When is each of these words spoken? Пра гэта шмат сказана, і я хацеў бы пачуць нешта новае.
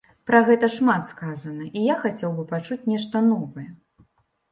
Пра 0.29 0.37
гэта 0.45 0.67
шмат 0.75 1.03
сказана, 1.09 1.67
і 1.81 1.83
я 1.93 1.97
хацеў 2.05 2.31
бы 2.39 2.45
пачуць 2.53 2.79
нешта 2.95 3.23
новае. 3.29 3.67